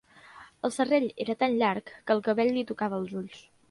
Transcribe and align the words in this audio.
El 0.69 0.73
serrell 0.77 1.05
era 1.27 1.37
tan 1.45 1.59
llarg 1.61 1.95
que 2.01 2.19
el 2.19 2.27
cabell 2.31 2.55
li 2.59 2.69
tocava 2.75 3.03
els 3.03 3.19
ulls 3.25 3.51